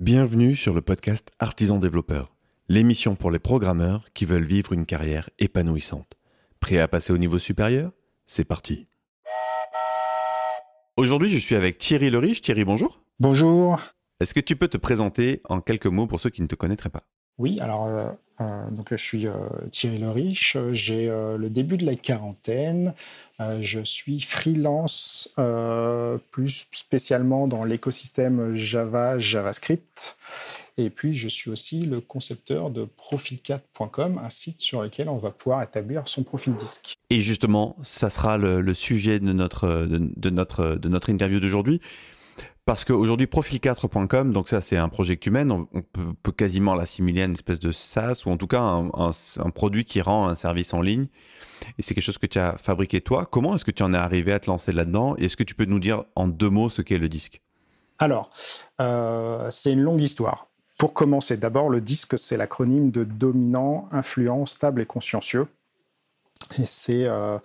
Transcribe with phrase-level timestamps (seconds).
[0.00, 2.32] Bienvenue sur le podcast Artisan Développeur,
[2.68, 6.16] l'émission pour les programmeurs qui veulent vivre une carrière épanouissante.
[6.60, 7.90] Prêt à passer au niveau supérieur?
[8.24, 8.86] C'est parti.
[10.96, 12.42] Aujourd'hui, je suis avec Thierry Leriche.
[12.42, 13.02] Thierry, bonjour.
[13.18, 13.80] Bonjour.
[14.20, 16.90] Est-ce que tu peux te présenter en quelques mots pour ceux qui ne te connaîtraient
[16.90, 17.02] pas?
[17.38, 18.10] Oui, alors euh,
[18.40, 19.32] euh, donc je suis euh,
[19.70, 22.94] Thierry Leriche, j'ai le début de la quarantaine,
[23.60, 25.32] je suis freelance
[26.32, 30.16] plus spécialement dans l'écosystème Java, JavaScript.
[30.80, 35.32] Et puis, je suis aussi le concepteur de profil4.com, un site sur lequel on va
[35.32, 36.94] pouvoir établir son profil disque.
[37.10, 41.80] Et justement, ça sera le, sujet de notre interview d'aujourd'hui.
[42.68, 47.22] Parce qu'aujourd'hui, profil4.com, donc ça c'est un projet que tu mènes, on, peut, quasiment l'assimiler
[47.22, 50.74] à une espèce de SaaS ou en tout cas un, produit qui rend un service
[50.74, 51.06] en ligne.
[51.78, 53.24] Et c'est quelque chose que tu as fabriqué toi.
[53.24, 55.16] Comment est-ce que tu en es arrivé à te lancer là-dedans?
[55.16, 57.40] Est-ce que tu peux nous dire en deux mots ce qu'est le disque?
[57.98, 58.28] Alors,
[58.82, 60.48] euh, c'est une longue histoire.
[60.76, 65.46] Pour commencer, d'abord, le disque, c'est l'acronyme de dominant, influent, stable et consciencieux.
[66.58, 67.38] Et c'est euh,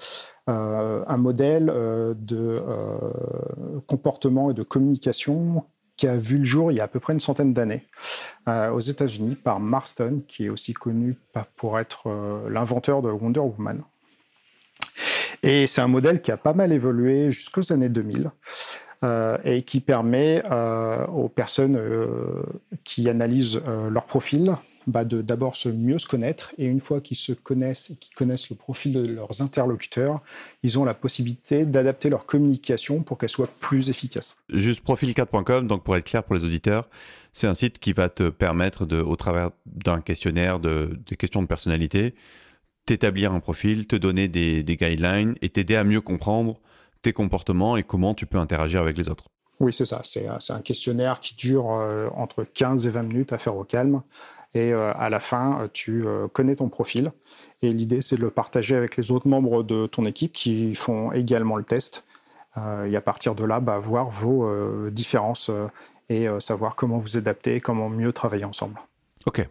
[0.48, 2.62] un modèle euh, de
[3.88, 5.64] comportement et de communication
[5.96, 7.86] qui a vu le jour il y a à peu près une centaine d'années
[8.48, 11.16] aux États-Unis par Marston, qui est aussi connu
[11.56, 12.10] pour être
[12.50, 13.84] l'inventeur de Wonder Woman.
[15.44, 18.28] Et c'est un modèle qui a pas mal évolué jusqu'aux années 2000
[19.46, 20.44] et qui permet
[21.14, 21.80] aux personnes
[22.84, 24.56] qui analysent leur profil
[24.88, 28.16] bah, de d'abord se mieux se connaître et une fois qu'ils se connaissent et qu'ils
[28.16, 30.22] connaissent le profil de leurs interlocuteurs,
[30.64, 34.38] ils ont la possibilité d'adapter leur communication pour qu'elle soit plus efficace.
[34.50, 36.90] Juste profil4.com, donc pour être clair pour les auditeurs,
[37.34, 41.42] c'est un site qui va te permettre, de, au travers d'un questionnaire, de, des questions
[41.42, 42.14] de personnalité,
[42.86, 46.60] t'établir un profil, te donner des, des guidelines et t'aider à mieux comprendre
[47.02, 49.30] tes comportements et comment tu peux interagir avec les autres.
[49.60, 50.02] Oui, c'est ça.
[50.04, 54.02] C'est un questionnaire qui dure euh, entre 15 et 20 minutes à faire au calme.
[54.54, 57.12] Et euh, à la fin, euh, tu euh, connais ton profil.
[57.62, 61.12] Et l'idée, c'est de le partager avec les autres membres de ton équipe qui font
[61.12, 62.04] également le test.
[62.58, 65.50] et à partir de là, bah, voir vos différences
[66.08, 68.80] et savoir comment vous adapter, comment mieux travailler ensemble.
[69.26, 69.48] Ok.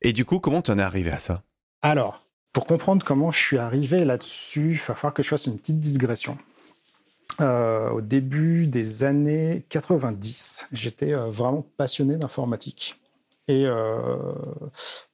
[0.00, 1.42] Et du coup, comment tu en es arrivé à ça?
[1.82, 5.58] Alors, pour comprendre comment je suis arrivé là-dessus, il va falloir que je fasse une
[5.58, 6.38] petite digression.
[7.40, 12.98] au début des années 90, j'étais vraiment passionné d'informatique
[13.48, 14.16] et euh,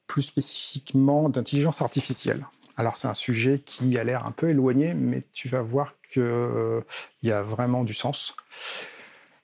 [0.07, 2.45] plus spécifiquement d'intelligence artificielle.
[2.77, 6.21] Alors c'est un sujet qui a l'air un peu éloigné, mais tu vas voir qu'il
[6.21, 6.81] euh,
[7.23, 8.35] y a vraiment du sens.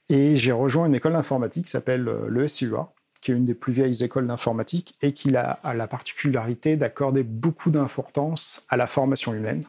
[0.10, 2.92] Et j'ai rejoint une école d'informatique qui s'appelle euh, le SUA,
[3.22, 7.72] qui est une des plus vieilles écoles d'informatique et qui a, la particularité d'accorder beaucoup
[7.72, 9.64] d'importance à la formation humaine.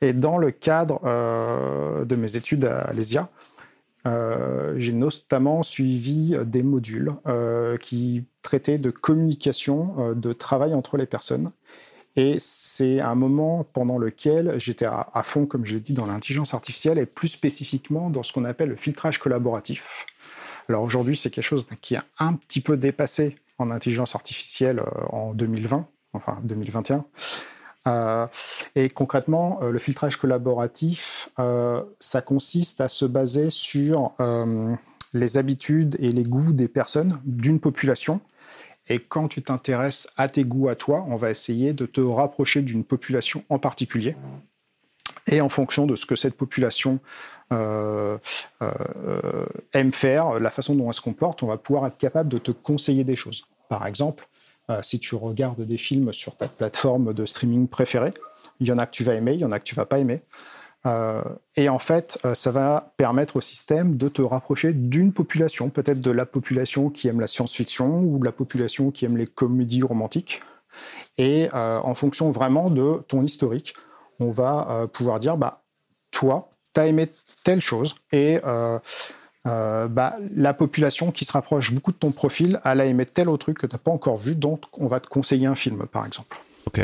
[0.00, 1.00] Et dans le cadre
[2.04, 3.28] de mes études à l'ESIA,
[4.08, 10.96] euh, j'ai notamment suivi euh, des modules euh, qui traitaient de communication, de travail entre
[10.96, 11.50] les personnes.
[12.16, 16.54] Et c'est un moment pendant lequel j'étais à, fond, comme je l'ai dit, dans l'intelligence
[16.54, 20.06] artificielle et plus spécifiquement dans ce qu'on appelle le filtrage collaboratif.
[20.68, 25.34] Alors aujourd'hui, c'est quelque chose qui est un petit peu dépassé en intelligence artificielle en
[25.34, 27.04] 2020, enfin 2021.
[27.88, 28.26] Euh,
[28.74, 34.12] et concrètement, euh, le filtrage collaboratif, euh, ça consiste à se baser sur
[35.14, 38.20] les habitudes et les goûts des personnes d'une population.
[38.88, 42.62] Et quand tu t'intéresses à tes goûts à toi, on va essayer de te rapprocher
[42.62, 44.16] d'une population en particulier.
[45.26, 47.00] Et en fonction de ce que cette population
[47.50, 48.18] aime
[49.92, 53.04] faire, la façon dont elle se comporte, on va pouvoir être capable de te conseiller
[53.04, 53.46] des choses.
[53.68, 54.28] Par exemple,
[54.82, 58.12] si tu regardes des films sur ta plateforme de streaming préférée,
[58.60, 59.86] il y en a que tu vas aimer, il y en a que tu vas
[59.86, 60.22] pas aimer.
[60.86, 61.22] Euh,
[61.56, 66.00] et en fait, euh, ça va permettre au système de te rapprocher d'une population, peut-être
[66.00, 69.82] de la population qui aime la science-fiction ou de la population qui aime les comédies
[69.82, 70.42] romantiques.
[71.16, 73.74] Et en fonction vraiment de ton historique,
[74.20, 75.64] on va pouvoir dire, bah,
[76.12, 77.08] toi, tu as aimé
[77.42, 78.38] telle chose et
[79.48, 83.28] euh, bah, la population qui se rapproche beaucoup de ton profil, elle a aimé tel
[83.28, 85.86] autre truc que tu n'as pas encore vu, donc on va te conseiller un film,
[85.86, 86.38] par exemple.
[86.66, 86.80] Ok.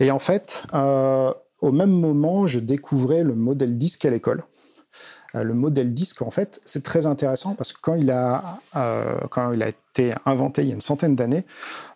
[0.00, 4.44] Et en fait, euh, au même moment, je découvrais le modèle disque à l'école.
[5.34, 8.58] Euh, le modèle disque, en fait, c'est très intéressant parce que quand il a,
[9.30, 11.44] quand il a été inventé il y a une centaine d'années,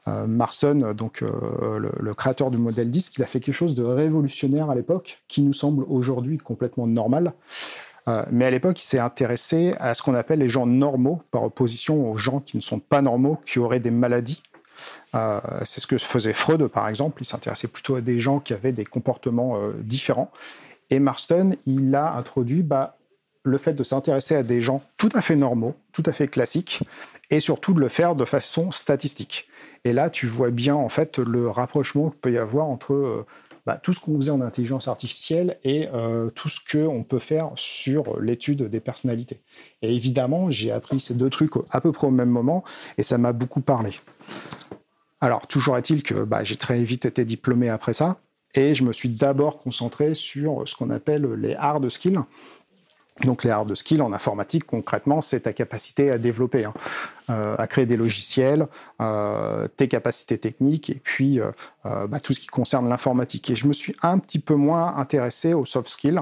[0.07, 4.71] Marston, donc le, le, créateur du modèle disque, il a fait quelque chose de révolutionnaire
[4.71, 7.33] à l'époque qui nous semble aujourd'hui complètement normal.
[8.09, 11.43] Euh, mais à l'époque, il s'est intéressé à ce qu'on appelle les gens normaux, par
[11.43, 14.43] opposition aux gens qui ne sont pas normaux, qui auraient des maladies.
[15.15, 17.23] Euh, c'est ce que faisait Freud, par exemple.
[17.23, 20.31] Il s'intéressait plutôt à des gens qui avaient des comportements euh, différents.
[20.91, 22.97] Et Marston, il a introduit bah,
[23.43, 26.83] le fait de s'intéresser à des gens tout à fait normaux, tout à fait classiques,
[27.31, 29.49] et surtout de le faire de façon statistique.
[29.85, 33.25] Et là, tu vois bien en fait le rapprochement qu'il peut y avoir entre
[33.67, 37.51] bah, tout ce qu'on faisait en intelligence artificielle et euh, tout ce qu'on peut faire
[37.57, 39.43] sur l'étude des personnalités.
[39.83, 42.63] Et évidemment, j'ai appris ces deux trucs à peu près au même moment,
[42.97, 43.91] et ça m'a beaucoup parlé.
[45.21, 48.21] Alors, toujours est-il que bah, j'ai très vite été diplômé après ça,
[48.55, 52.21] et je me suis d'abord concentré sur ce qu'on appelle les hard skills,
[53.25, 56.75] donc les hard skills en informatique, concrètement, c'est ta capacité à développer, hein,
[57.31, 58.67] euh, à créer des logiciels,
[59.01, 61.51] euh, tes capacités techniques et puis euh,
[61.85, 63.49] bah, tout ce qui concerne l'informatique.
[63.51, 66.21] Et je me suis un petit peu moins intéressé aux soft skills,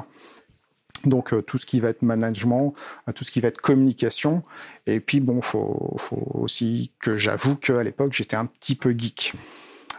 [1.04, 2.74] donc tout ce qui va être management,
[3.14, 4.42] tout ce qui va être communication.
[4.86, 9.34] Et puis bon, faut, faut aussi que j'avoue qu'à l'époque j'étais un petit peu geek.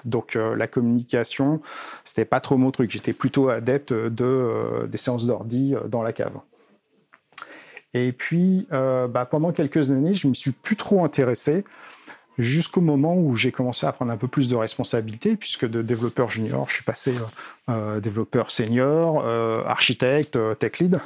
[0.05, 1.61] Donc la communication,
[2.03, 2.91] c'était pas trop mon truc.
[2.91, 6.39] J'étais plutôt adepte de, des séances d'ordi dans la cave.
[7.95, 11.63] Et puis, euh, bah, pendant quelques années, je ne me suis plus trop intéressé
[12.37, 16.27] jusqu'au moment où j'ai commencé à prendre un peu plus de responsabilité, puisque de développeur
[16.27, 19.25] junior, je suis passé euh, euh, développeur senior,
[19.65, 20.99] architecte, tech lead.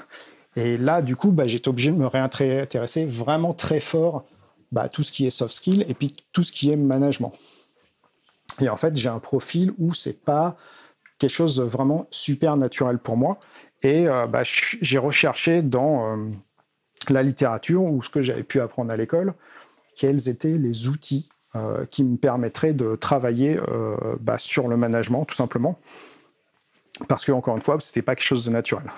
[0.55, 4.25] Et là, du coup, bah, j'étais obligé de me réintéresser vraiment très fort
[4.71, 7.33] bah, à tout ce qui est soft skill et puis tout ce qui est management.
[8.61, 10.57] Et en fait, j'ai un profil où c'est pas
[11.19, 13.37] quelque chose de vraiment super naturel pour moi.
[13.83, 16.17] Et bah, j'ai recherché dans
[17.07, 19.33] la littérature ou ce que j'avais pu apprendre à l'école,
[19.95, 25.25] quels étaient les outils euh, qui me permettraient de travailler euh, bah, sur le management,
[25.25, 25.79] tout simplement.
[27.07, 28.91] Parce que, encore une fois, ce n'était pas quelque chose de naturel.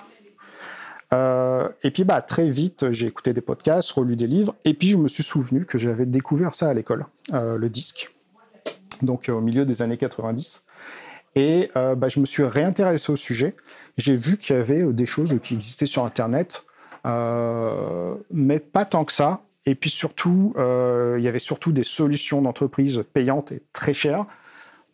[1.14, 4.90] Euh, et puis, bah, très vite, j'ai écouté des podcasts, relu des livres, et puis
[4.90, 8.12] je me suis souvenu que j'avais découvert ça à l'école, le disque,
[9.00, 10.64] donc au milieu des années 90.
[11.36, 13.56] Et bah, je me suis réintéressé au sujet.
[13.96, 16.64] J'ai vu qu'il y avait des choses qui existaient sur Internet
[17.04, 19.42] mais pas tant que ça.
[19.64, 24.26] Et puis surtout, euh, il y avait surtout des solutions d'entreprise payantes et très chères.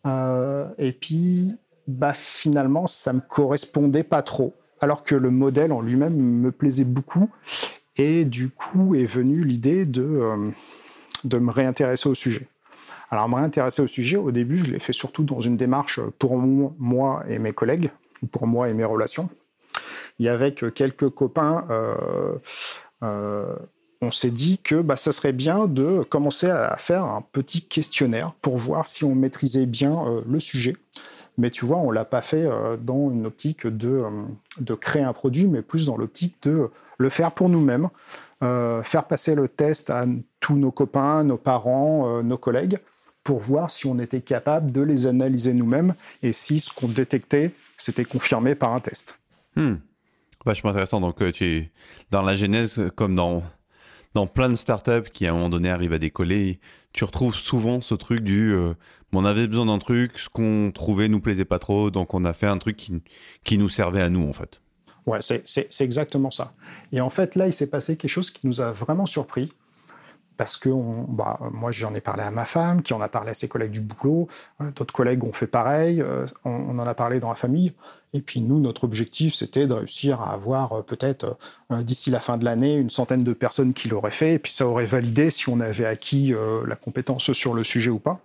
[0.05, 1.55] Euh, et puis,
[1.87, 6.83] bah, finalement, ça me correspondait pas trop, alors que le modèle en lui-même me plaisait
[6.83, 7.29] beaucoup.
[7.97, 10.51] Et du coup est venue l'idée de,
[11.23, 12.47] de me réintéresser au sujet.
[13.11, 16.37] Alors, me réintéresser au sujet, au début, je l'ai fait surtout dans une démarche pour
[16.37, 17.89] moi et mes collègues,
[18.31, 19.29] pour moi et mes relations.
[20.19, 22.35] Et avec quelques copains, euh,
[23.03, 23.55] euh,
[24.01, 28.33] on s'est dit que bah, ça serait bien de commencer à faire un petit questionnaire
[28.41, 30.75] pour voir si on maîtrisait bien euh, le sujet.
[31.37, 32.49] Mais tu vois, on ne l'a pas fait
[32.81, 34.03] dans une optique de,
[34.59, 37.87] de créer un produit, mais plus dans l'optique de le faire pour nous-mêmes,
[38.41, 40.05] faire passer le test à
[40.41, 42.79] tous nos copains, nos parents, nos collègues,
[43.23, 45.93] pour voir si on était capable de les analyser nous-mêmes
[46.23, 49.19] et si ce qu'on détectait, c'était confirmé par un test.
[49.55, 49.75] Hmm.
[50.45, 51.01] Vachement intéressant.
[51.01, 51.71] Donc, euh, tu
[52.11, 53.43] dans la genèse, comme dans,
[54.13, 56.59] dans plein de startups qui, à un moment donné, arrivent à décoller,
[56.93, 58.73] tu retrouves souvent ce truc du euh,
[59.13, 62.33] on avait besoin d'un truc, ce qu'on trouvait nous plaisait pas trop, donc on a
[62.33, 63.01] fait un truc qui,
[63.43, 64.61] qui nous servait à nous, en fait.
[65.05, 66.53] Ouais, c'est exactement ça.
[66.91, 69.51] Et en fait, là, il s'est passé quelque chose qui nous a vraiment surpris
[70.39, 70.69] parce que
[71.09, 73.71] bah, moi j'en ai parlé à ma femme, qui en a parlé à ses collègues
[73.71, 74.29] du boulot,
[74.61, 77.73] hein, d'autres collègues ont fait pareil, euh, on, en a parlé dans la famille,
[78.13, 81.37] et puis nous, notre objectif, c'était de réussir à avoir euh, peut-être
[81.73, 84.53] euh, d'ici la fin de l'année une centaine de personnes qui l'auraient fait, et puis
[84.53, 86.33] ça aurait validé si on avait acquis
[86.65, 88.21] la compétence sur le sujet ou pas.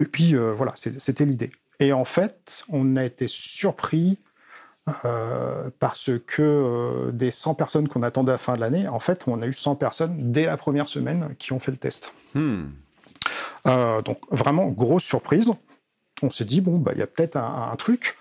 [0.00, 1.50] Et puis voilà, c'était l'idée.
[1.80, 4.18] Et en fait, on a été surpris
[5.04, 9.00] euh, parce que euh, des 100 personnes qu'on attendait à la fin de l'année, en
[9.00, 12.12] fait, on a eu 100 personnes dès la première semaine qui ont fait le test.
[12.34, 12.66] Hmm.
[13.66, 15.52] Euh, donc vraiment, grosse surprise.
[16.22, 18.18] On s'est dit, bon, bah, il y a peut-être un, truc.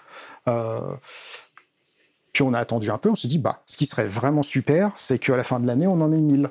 [2.33, 4.91] puis on a attendu un peu, on s'est dit, bah, ce qui serait vraiment super,
[4.95, 6.49] c'est qu'à la fin de l'année, on en ait 1000.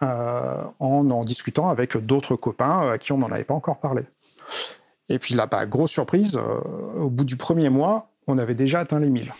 [0.00, 4.04] en en discutant avec d'autres copains à qui on n'en avait pas encore parlé.
[5.10, 6.40] Et puis là, bah, grosse surprise,
[6.96, 9.32] au bout du premier mois, on avait déjà atteint les 1000.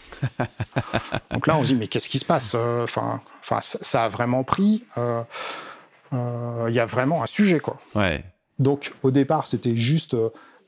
[1.30, 3.20] Donc là, on se dit, mais qu'est-ce qui se passe euh, Enfin,
[3.60, 4.84] ça a vraiment pris.
[4.96, 5.22] Euh,
[6.14, 7.78] euh, il y a vraiment un sujet, quoi.
[7.94, 8.24] Ouais.
[8.58, 10.16] Donc, au départ, c'était juste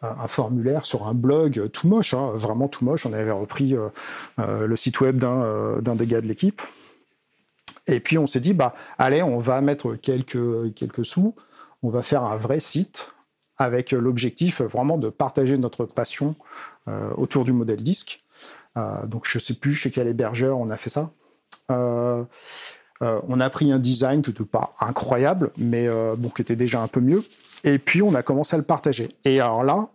[0.03, 3.05] un formulaire sur un blog tout moche, hein, vraiment tout moche.
[3.07, 3.75] On avait repris
[4.37, 6.63] le site web d'un des gars de l'équipe.
[7.87, 11.35] Et puis, on s'est dit, bah, allez, on va mettre quelques, quelques sous,
[11.83, 13.09] on va faire un vrai site
[13.61, 16.35] avec l'objectif vraiment de partager notre passion
[16.89, 18.25] euh, autour du modèle disque.
[18.79, 21.11] Euh, donc je ne sais plus chez quel hébergeur on a fait ça.
[21.71, 22.25] Euh,
[23.01, 25.89] on a pris un design n'était pas incroyable, mais
[26.19, 27.25] bon, qui était déjà un peu mieux.
[27.65, 29.09] Et puis on a commencé à le partager.
[29.25, 29.89] Et alors là,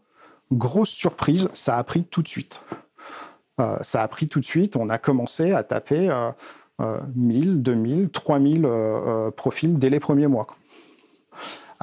[0.51, 2.63] grosse surprise, ça a pris tout de suite.
[3.81, 4.75] ça a pris tout de suite.
[4.75, 6.09] On a commencé à taper
[7.15, 8.67] 1000, 2000, 3000
[9.35, 10.47] profils dès les premiers mois.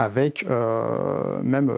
[0.02, 1.72] Avec même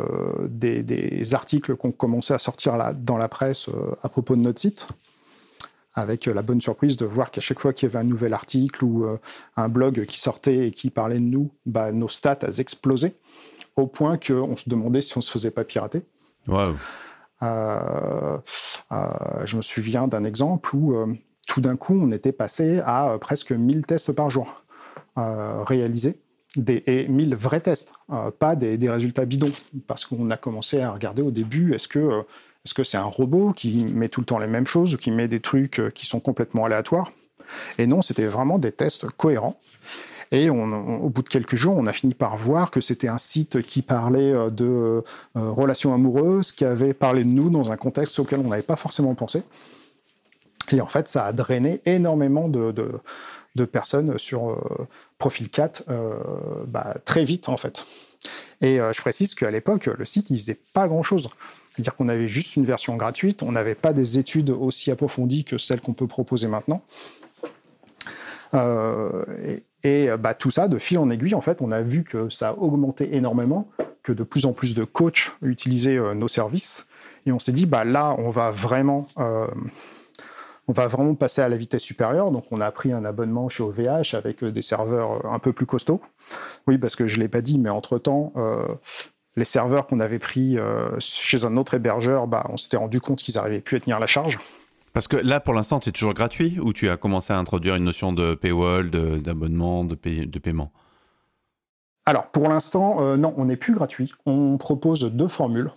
[0.49, 3.69] des, articles qu'on commençait à sortir là, dans la presse
[4.03, 4.87] à propos de notre site
[5.97, 8.85] avec la bonne surprise de voir qu'à chaque fois qu'il y avait un nouvel article
[8.85, 9.07] ou
[9.57, 13.15] un blog qui sortait et qui parlait de nous, bah, nos stats elles explosaient
[13.77, 16.03] au point qu'on se demandait si on se faisait pas pirater.
[16.47, 16.75] Wow.
[17.43, 18.39] Euh,
[18.93, 19.09] euh,
[19.45, 21.13] je me souviens d'un exemple où euh,
[21.47, 24.63] tout d'un coup, on était passé à presque 1000 tests par jour
[25.17, 26.19] réalisés.
[26.57, 27.95] Des, et 1000 vrais tests,
[28.39, 29.51] pas des, résultats bidons.
[29.87, 32.23] Parce qu'on a commencé à regarder au début, est-ce que
[32.75, 35.29] que c'est un robot qui met tout le temps les mêmes choses ou qui met
[35.29, 37.13] des trucs qui sont complètement aléatoires?
[37.77, 39.61] Et non, c'était vraiment des tests cohérents.
[40.35, 43.63] Et au bout de quelques jours, on a fini par voir que c'était un site
[43.63, 45.03] qui parlait euh, de euh,
[45.35, 49.15] relations amoureuses, qui avait parlé de nous dans un contexte auquel on n'avait pas forcément
[49.15, 49.43] pensé.
[50.73, 52.75] Et en fait, ça a drainé énormément de,
[53.63, 55.85] personnes sur euh, Profil 4
[56.67, 57.87] bah, très vite, en fait.
[58.61, 61.29] Et je précise qu'à l'époque, le site, il faisait pas grand-chose.
[61.75, 65.59] C'est-à-dire qu'on avait juste une version gratuite, on n'avait pas des études aussi approfondies que
[65.59, 66.83] celles qu'on peut proposer maintenant.
[68.53, 72.29] et, euh, bah, tout ça, de fil en aiguille, en fait, on a vu que
[72.29, 73.69] ça a augmenté énormément,
[74.03, 76.87] que de plus en plus de coachs utilisaient euh, nos services.
[77.27, 79.09] Et on s'est dit, bah, là, on va vraiment...
[79.19, 79.47] Euh,
[80.69, 82.31] on va vraiment passer à la vitesse supérieure.
[82.31, 86.01] Donc, on a pris un abonnement chez OVH avec des serveurs un peu plus costauds.
[86.67, 88.33] Oui, parce que je ne l'ai pas dit, mais entre-temps,
[89.37, 90.57] les serveurs qu'on avait pris
[91.01, 94.07] chez un autre hébergeur, bah, on s'était rendu compte qu'ils n'arrivaient plus à tenir la
[94.07, 94.39] charge.
[94.95, 97.83] Parce que là, pour l'instant, c'est toujours gratuit ou tu as commencé à introduire une
[97.83, 100.71] notion de paywall, d'abonnement, de, de, paiement?
[102.07, 104.13] Alors, pour l'instant, euh, non, on n'est plus gratuit.
[104.25, 105.73] On propose deux formules.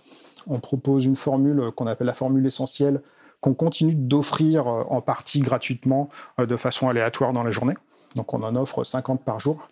[0.46, 3.02] On propose une formule qu'on appelle la formule essentielle,
[3.40, 6.08] qu'on continue d'offrir euh, en partie gratuitement
[6.40, 7.74] euh, de façon aléatoire dans la journée.
[8.16, 9.68] Donc, on en offre 50 par jour.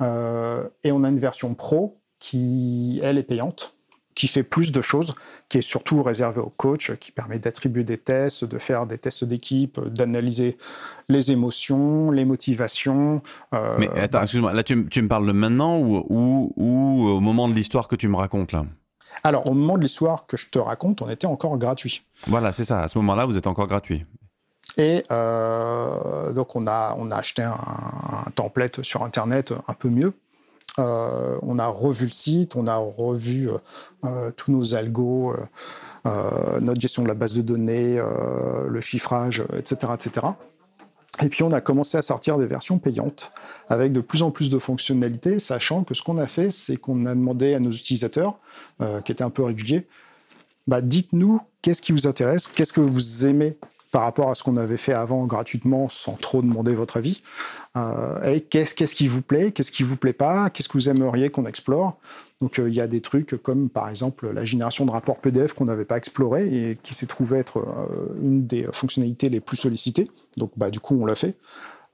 [0.00, 3.76] et on a une version pro qui, elle, est payante
[4.14, 5.14] qui fait plus de choses,
[5.48, 9.24] qui est surtout réservé aux coachs, qui permet d'attribuer des tests, de faire des tests
[9.24, 10.56] d'équipe, d'analyser
[11.08, 13.22] les émotions, les motivations.
[13.54, 17.48] Euh, Mais attends, bah excuse-moi, là tu, me parles de maintenant ou, ou, au moment
[17.48, 18.64] de l'histoire que tu me racontes là?
[19.22, 22.02] Alors, au moment de l'histoire que je te raconte, on était encore gratuit.
[22.26, 22.80] Voilà, c'est ça.
[22.80, 24.04] À ce moment-là, vous êtes encore gratuit.
[24.78, 27.58] Et euh, donc, on a, on a acheté un,
[28.26, 30.14] un template sur Internet un peu mieux
[30.78, 33.58] euh, on a revu le site, on a revu euh,
[34.04, 35.34] euh, tous nos algos,
[36.04, 38.00] notre gestion de la base de données,
[38.68, 40.26] le chiffrage, etc., etc.
[41.24, 43.30] Et puis on a commencé à sortir des versions payantes
[43.68, 47.06] avec de plus en plus de fonctionnalités, sachant que ce qu'on a fait, c'est qu'on
[47.06, 48.38] a demandé à nos utilisateurs,
[49.04, 49.86] qui étaient un peu réguliers,
[50.66, 53.56] bah, dites-nous qu'est-ce qui vous intéresse, qu'est-ce que vous aimez
[53.92, 57.22] par rapport à ce qu'on avait fait avant gratuitement sans trop demander votre avis.
[57.76, 60.88] Euh, et qu'est-ce, qu'est-ce qui vous plaît, qu'est-ce qui vous plaît pas, qu'est-ce que vous
[60.88, 61.98] aimeriez qu'on explore.
[62.42, 65.54] Donc euh, il y a des trucs comme par exemple la génération de rapports PDF
[65.54, 69.56] qu'on n'avait pas exploré et qui s'est trouvé être euh, une des fonctionnalités les plus
[69.56, 70.08] sollicitées.
[70.36, 71.36] Donc bah, du coup on l'a fait.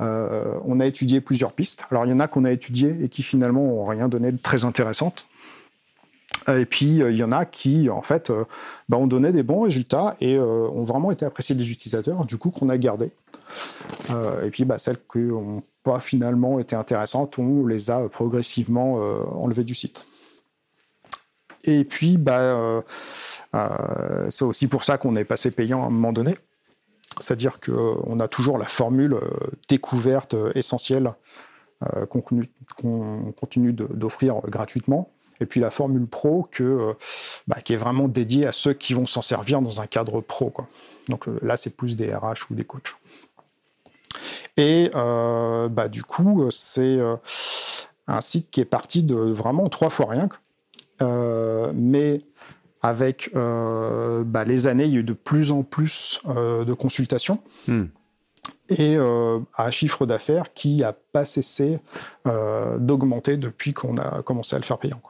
[0.01, 1.85] on a étudié plusieurs pistes.
[1.91, 4.39] Alors il y en a qu'on a étudiées et qui finalement n'ont rien donné de
[4.39, 5.27] très intéressantes.
[6.47, 8.45] Et puis, euh, il y en a qui, en fait, euh,
[8.89, 12.39] bah, ont donné des bons résultats et euh, ont vraiment été appréciés des utilisateurs, du
[12.39, 13.13] coup, qu'on a gardé.
[14.45, 18.95] et puis, bah, celles qui n'ont pas finalement été intéressantes, on les a progressivement
[19.43, 20.07] enlevées du site.
[21.69, 22.83] Et puis, bah,
[24.31, 26.37] c'est aussi pour ça qu'on est passé payant à un moment donné.
[27.21, 29.17] C'est-à-dire qu'on a toujours la formule
[29.69, 31.13] découverte essentielle
[32.09, 35.11] qu'on continue d'offrir gratuitement
[35.41, 36.95] et puis la formule pro euh,
[37.47, 40.53] bah, qui est vraiment dédiée à ceux qui vont s'en servir dans un cadre pro.
[41.09, 42.95] Donc euh, là, c'est plus des RH ou des coachs.
[44.57, 46.99] Et euh, bah, du coup, c'est
[48.07, 50.29] un site qui est parti de vraiment trois fois rien.
[51.01, 52.23] Mais
[52.83, 57.41] avec bah, les années, il y a eu de plus en plus de consultations.
[57.67, 57.87] Hmm.
[58.71, 61.81] et un chiffre d'affaires qui n'a pas cessé
[62.25, 65.01] d'augmenter depuis qu'on a commencé à le faire payant.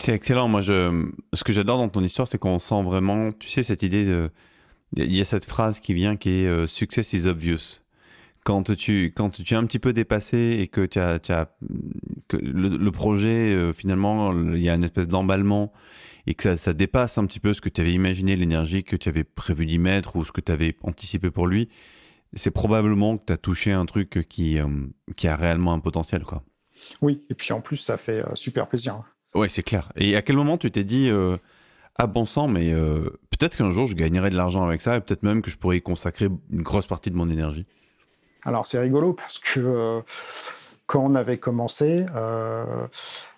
[0.00, 0.48] C'est excellent.
[0.48, 3.82] Moi, je, ce que j'adore dans ton histoire, c'est qu'on sent vraiment, tu sais, cette
[3.82, 4.30] idée de.
[4.96, 7.82] Il y a cette phrase qui vient qui est euh, Success is obvious.
[8.48, 11.54] Quand tu, quand tu es un petit peu dépassé et que, as, tu as,
[12.28, 15.70] que le, projet, euh, finalement, il y a une espèce d'emballement
[16.26, 18.96] et que ça, ça, dépasse un petit peu ce que tu avais imaginé, l'énergie que
[18.96, 21.68] tu avais prévu d'y mettre ou ce que tu avais anticipé pour lui,
[22.32, 24.66] c'est probablement que tu as touché un truc qui, euh,
[25.16, 26.22] qui a réellement un potentiel.
[26.22, 26.42] quoi.
[27.02, 29.02] Oui, et puis en plus, ça fait super plaisir.
[29.34, 29.92] Ouais, c'est clair.
[29.96, 31.36] Et à quel moment tu t'es dit, euh,
[31.96, 35.00] ah bon sang, mais euh, peut-être qu'un jour je gagnerai de l'argent avec ça et
[35.00, 37.66] peut-être même que je pourrais y consacrer une grosse partie de mon énergie?
[38.44, 40.02] Alors c'est rigolo parce que
[40.86, 42.06] quand on avait commencé,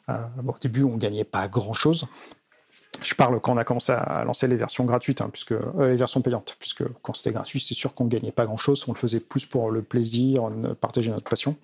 [0.08, 2.06] au début on gagnait pas grand-chose.
[3.02, 6.20] Je parle quand on a commencé à lancer les versions gratuites, hein, puisque, les versions
[6.20, 9.20] payantes, puisque quand c'était gratuit, c'est sûr qu'on ne gagnait pas grand-chose, on le faisait
[9.20, 11.56] plus pour le plaisir, partager notre passion.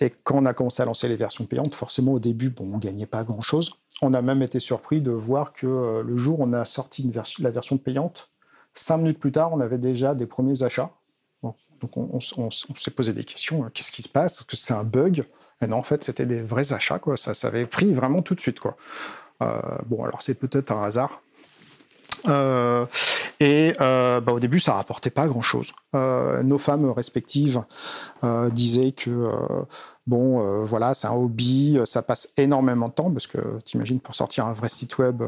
[0.00, 2.76] Et quand on a commencé à lancer les versions payantes, forcément au début, bon, on
[2.76, 3.72] ne gagnait pas grand-chose.
[4.00, 7.10] On a même été surpris de voir que euh, le jour où on a sorti
[7.40, 8.30] la version payante,
[8.74, 10.90] cinq minutes plus tard, on avait déjà des premiers achats.
[11.80, 13.64] Donc on, s'est posé des questions.
[13.64, 14.38] Euh, qu'est-ce qui se passe?
[14.38, 15.24] Est-ce que c'est un bug?
[15.60, 16.98] Et non, en fait, c'était des vrais achats.
[16.98, 17.16] Quoi.
[17.16, 18.60] Ça, avait pris vraiment tout de suite.
[18.60, 18.76] Quoi.
[19.42, 21.20] Euh, bon, alors c'est peut-être un hasard.
[22.26, 22.86] Euh,
[23.38, 25.72] et bah, au début, ça rapportait pas grand-chose.
[25.94, 27.62] Nos femmes respectives
[28.52, 29.30] disaient que
[30.06, 34.46] bon, voilà, c'est un hobby, ça passe énormément de temps parce que t'imagines pour sortir
[34.46, 35.22] un vrai site web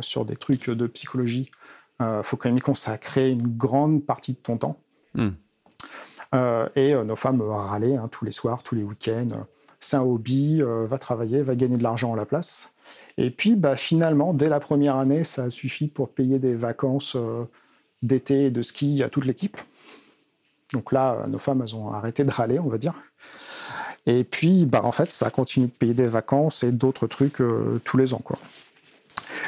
[0.00, 1.50] sur des trucs de psychologie,
[2.00, 4.78] il faut quand même y consacrer une grande partie de ton temps.
[5.14, 5.30] Hmm.
[6.74, 9.46] Et nos femmes râlaient hein, tous les soirs, tous les week-ends.
[9.80, 12.70] C'est un hobby, va travailler, va gagner de l'argent à la place.
[13.18, 17.16] Et puis, bah, finalement, dès la première année, ça a suffi pour payer des vacances
[17.16, 17.44] euh,
[18.02, 19.58] d'été et de ski à toute l'équipe.
[20.72, 22.94] Donc là, euh, nos femmes, elles ont arrêté de râler, on va dire.
[24.04, 27.80] Et puis, bah, en fait, ça continue de payer des vacances et d'autres trucs euh,
[27.84, 28.22] tous les ans.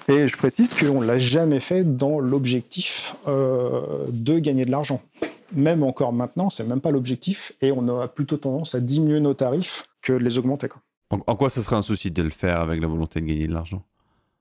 [0.08, 5.02] Et je précise qu'on ne l'a jamais fait dans l'objectif de gagner de l'argent.
[5.54, 9.34] Même encore maintenant, c'est même pas l'objectif et on a plutôt tendance à diminuer nos
[9.34, 10.68] tarifs que de les augmenter.
[10.68, 10.80] Quoi.
[11.10, 13.54] En, quoi ce serait un souci de le faire avec la volonté de gagner de
[13.54, 13.82] l'argent?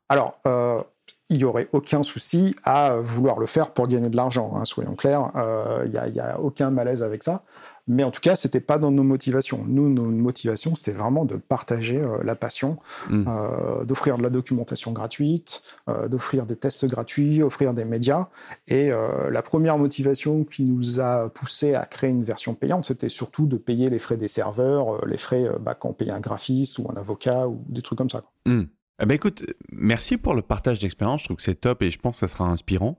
[0.10, 0.82] Alors, euh,
[1.30, 4.96] il n'y aurait aucun souci à vouloir le faire pour gagner de l'argent, hein, soyons
[4.96, 5.32] clairs.
[5.36, 7.42] Euh, il n'y a, aucun malaise avec ça.
[7.88, 9.63] Mais en tout cas, c'était pas dans nos motivations.
[9.67, 12.77] Nous, nos motivations, c'était vraiment de partager euh, la passion,
[13.10, 13.25] hmm.
[13.27, 18.27] euh, d'offrir de la documentation gratuite, euh, d'offrir des tests gratuits, offrir des médias.
[18.67, 18.89] Et
[19.29, 23.58] la première motivation qui nous a poussé à créer une version payante, c'était surtout de
[23.58, 26.96] payer les frais des serveurs, les frais bah, quand on payait un graphiste ou un
[26.96, 28.24] avocat ou des trucs comme ça.
[28.46, 28.63] Hmm.
[29.00, 31.21] Eh ben écoute, merci pour le partage d'expérience.
[31.21, 32.97] Je trouve que c'est top et je pense que ça sera inspirant.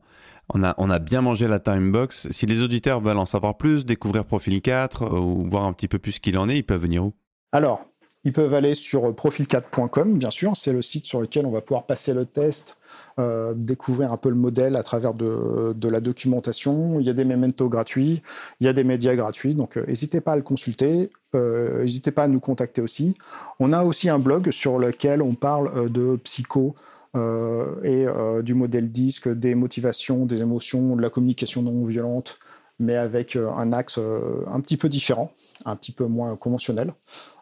[0.54, 2.28] On a, bien mangé la time box.
[2.30, 5.88] Si les auditeurs veulent en savoir plus, découvrir Profil 4 euh, ou voir un petit
[5.88, 7.12] peu plus ce qu'il en est, ils peuvent venir où?
[7.52, 7.84] Alors,
[8.24, 10.56] ils peuvent aller sur profil4.com, bien sûr.
[10.56, 12.76] C'est le site sur lequel on va pouvoir passer le test,
[13.18, 16.98] euh, découvrir un peu le modèle à travers de, la documentation.
[16.98, 18.22] Il y a des mementos gratuits,
[18.61, 19.54] il y a des médias gratuits.
[19.54, 21.11] Donc, euh, n'hésitez pas à le consulter.
[21.34, 23.14] N'hésitez pas à nous contacter aussi.
[23.61, 28.55] On a aussi un blog sur lequel on parle de psycho, euh, et euh, du
[28.55, 32.38] modèle disque, des motivations, des émotions, de la communication non violente,
[32.79, 35.33] mais avec euh, un axe un petit peu différent,
[35.64, 36.92] un petit peu moins conventionnel.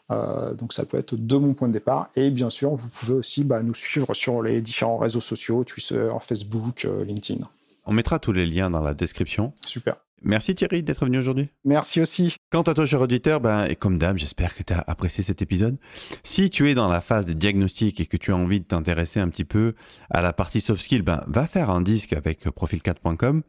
[0.09, 2.11] donc ça peut être de mon point de départ.
[2.17, 6.11] Et bien sûr, vous pouvez aussi bah, nous suivre sur les différents réseaux sociaux, Twitter,
[6.21, 7.45] Facebook, LinkedIn.
[7.87, 9.53] On mettra tous les liens dans la description.
[9.65, 9.97] Super.
[10.23, 11.49] Merci Thierry d'être venu aujourd'hui.
[11.65, 12.37] Merci aussi.
[12.51, 15.43] Quant à toi, cher auditeur, ben, et comme d'hab, j'espère que tu as apprécié cet
[15.43, 15.79] épisode.
[16.23, 19.21] Si tu es dans la phase des diagnostics et que tu as envie de t'intéresser
[19.21, 19.75] un petit peu
[20.11, 23.43] à la partie soft skill, ben, va faire un disque avec profil4.com.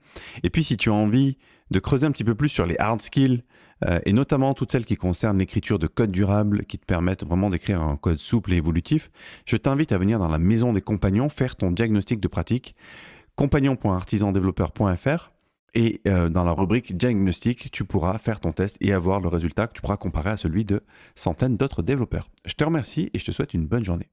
[0.43, 1.37] Et puis, si tu as envie
[1.71, 3.43] de creuser un petit peu plus sur les hard skills,
[3.85, 7.49] euh, et notamment toutes celles qui concernent l'écriture de code durable qui te permettent vraiment
[7.49, 9.09] d'écrire un code souple et évolutif,
[9.45, 12.75] je t'invite à venir dans la maison des compagnons faire ton diagnostic de pratique
[13.35, 15.31] compagnon.artisandéveloppeur.fr
[15.77, 19.67] et euh, dans la rubrique diagnostic, tu pourras faire ton test et avoir le résultat
[19.67, 20.81] que tu pourras comparer à celui de
[21.13, 22.31] centaines d'autres développeurs.
[22.45, 24.09] Je te remercie et je te souhaite une bonne journée.